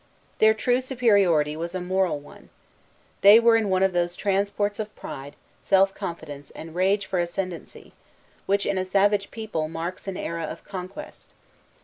[0.39, 2.49] Their true superiority was a moral one.
[3.21, 7.93] They were in one of those transports of pride, self confidence, and rage for ascendency,
[8.47, 11.35] which, in a savage people, marks an era of conquest.